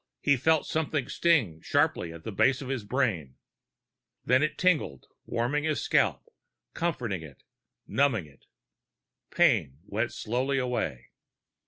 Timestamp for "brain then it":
2.83-4.57